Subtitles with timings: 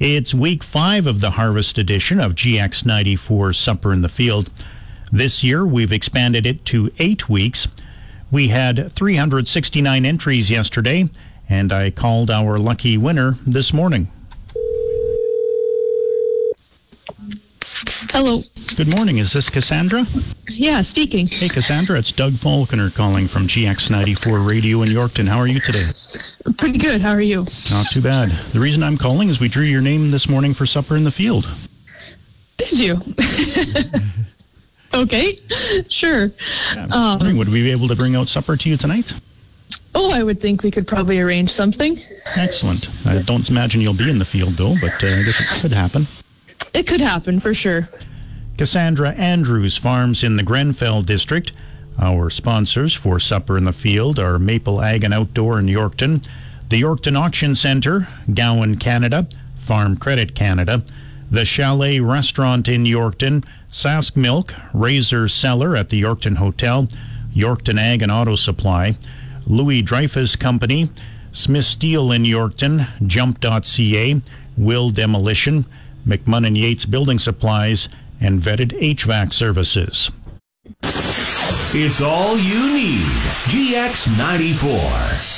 [0.00, 4.48] It's week five of the harvest edition of GX94 Supper in the Field.
[5.12, 7.68] This year, we've expanded it to eight weeks.
[8.30, 11.10] We had 369 entries yesterday,
[11.50, 14.08] and I called our lucky winner this morning.
[18.10, 18.42] Hello.
[18.76, 19.18] Good morning.
[19.18, 20.04] Is this Cassandra?
[20.48, 21.26] Yeah, speaking.
[21.26, 25.26] Hey, Cassandra, it's Doug Falconer calling from GX94 Radio in Yorkton.
[25.26, 25.84] How are you today?
[26.58, 27.00] Pretty good.
[27.00, 27.46] How are you?
[27.70, 28.28] Not too bad.
[28.28, 31.10] The reason I'm calling is we drew your name this morning for supper in the
[31.10, 31.48] field.
[32.58, 33.00] Did you?
[35.02, 35.38] okay,
[35.88, 36.30] sure.
[36.74, 39.18] Yeah, um, would we be able to bring out supper to you tonight?
[39.94, 41.96] Oh, I would think we could probably arrange something.
[42.36, 42.88] Excellent.
[43.06, 45.72] I don't imagine you'll be in the field, though, but uh, I guess it could
[45.72, 46.06] happen.
[46.72, 47.82] It could happen for sure.
[48.56, 51.52] Cassandra Andrews farms in the Grenfell district.
[51.98, 56.26] Our sponsors for Supper in the Field are Maple Ag and Outdoor in Yorkton,
[56.68, 59.26] the Yorkton Auction Centre, Gowan Canada,
[59.56, 60.84] Farm Credit Canada,
[61.30, 66.88] the Chalet Restaurant in Yorkton, Sask Milk, Razor Cellar at the Yorkton Hotel,
[67.34, 68.96] Yorkton Ag and Auto Supply,
[69.46, 70.90] Louis Dreyfus Company,
[71.32, 74.20] Smith Steel in Yorkton, Jump.ca,
[74.56, 75.64] Will Demolition,
[76.06, 77.88] McMunn and Yates Building Supplies,
[78.20, 80.10] and vetted HVAC services.
[81.72, 83.06] It's all you need.
[83.46, 85.29] GX94.